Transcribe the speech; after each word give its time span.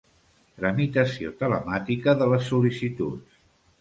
Tramitació 0.61 1.33
telemàtica 1.43 2.17
de 2.23 2.31
les 2.33 2.49
sol·licituds. 2.55 3.41